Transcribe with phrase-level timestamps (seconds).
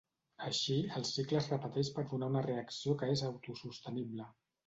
[0.45, 4.27] Així, el cicle es repeteix per donar una reacció que és autosostenible.